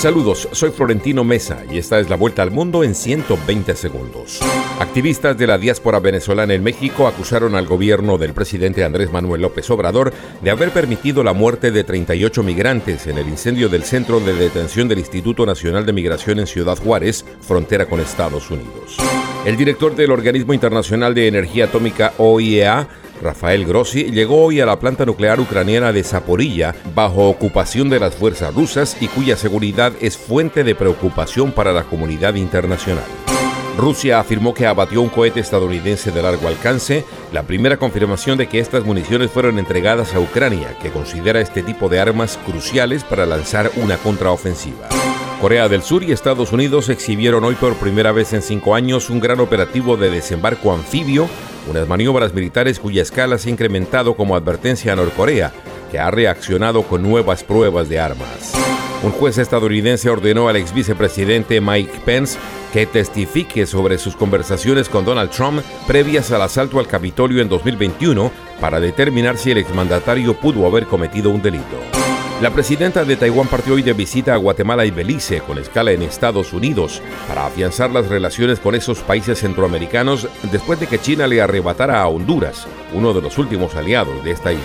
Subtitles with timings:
[0.00, 4.40] Saludos, soy Florentino Mesa y esta es la vuelta al mundo en 120 segundos.
[4.78, 9.68] Activistas de la diáspora venezolana en México acusaron al gobierno del presidente Andrés Manuel López
[9.68, 14.32] Obrador de haber permitido la muerte de 38 migrantes en el incendio del centro de
[14.32, 18.96] detención del Instituto Nacional de Migración en Ciudad Juárez, frontera con Estados Unidos.
[19.44, 22.88] El director del Organismo Internacional de Energía Atómica OIEA
[23.20, 28.14] Rafael Grossi llegó hoy a la planta nuclear ucraniana de Zaporilla bajo ocupación de las
[28.14, 33.04] fuerzas rusas y cuya seguridad es fuente de preocupación para la comunidad internacional.
[33.76, 38.58] Rusia afirmó que abatió un cohete estadounidense de largo alcance, la primera confirmación de que
[38.58, 43.70] estas municiones fueron entregadas a Ucrania, que considera este tipo de armas cruciales para lanzar
[43.76, 44.88] una contraofensiva.
[45.40, 49.20] Corea del Sur y Estados Unidos exhibieron hoy por primera vez en cinco años un
[49.20, 51.30] gran operativo de desembarco anfibio
[51.68, 55.52] unas maniobras militares cuya escala se ha incrementado como advertencia a Norcorea,
[55.90, 58.52] que ha reaccionado con nuevas pruebas de armas.
[59.02, 62.38] Un juez estadounidense ordenó al ex vicepresidente Mike Pence
[62.72, 68.30] que testifique sobre sus conversaciones con Donald Trump previas al asalto al Capitolio en 2021
[68.60, 71.99] para determinar si el exmandatario pudo haber cometido un delito.
[72.40, 76.00] La presidenta de Taiwán partió hoy de visita a Guatemala y Belice con escala en
[76.00, 81.42] Estados Unidos para afianzar las relaciones con esos países centroamericanos después de que China le
[81.42, 84.64] arrebatara a Honduras, uno de los últimos aliados de esta isla.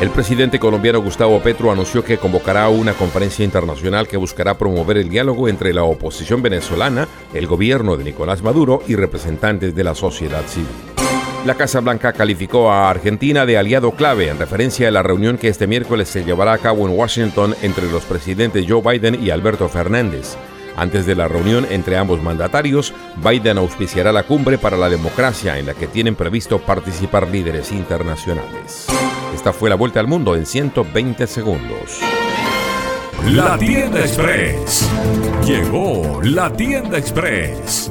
[0.00, 5.10] El presidente colombiano Gustavo Petro anunció que convocará una conferencia internacional que buscará promover el
[5.10, 10.44] diálogo entre la oposición venezolana, el gobierno de Nicolás Maduro y representantes de la sociedad
[10.46, 10.91] civil.
[11.44, 15.48] La Casa Blanca calificó a Argentina de aliado clave en referencia a la reunión que
[15.48, 19.68] este miércoles se llevará a cabo en Washington entre los presidentes Joe Biden y Alberto
[19.68, 20.36] Fernández.
[20.76, 25.66] Antes de la reunión entre ambos mandatarios, Biden auspiciará la cumbre para la democracia en
[25.66, 28.86] la que tienen previsto participar líderes internacionales.
[29.34, 31.98] Esta fue la vuelta al mundo en 120 segundos.
[33.26, 34.88] La tienda express.
[35.44, 37.90] Llegó la tienda express